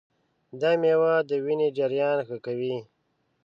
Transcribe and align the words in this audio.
دا 0.61 0.71
مېوه 0.81 1.13
د 1.29 1.31
وینې 1.45 1.69
جریان 1.77 2.19
ښه 2.27 2.37
کوي. 2.45 2.75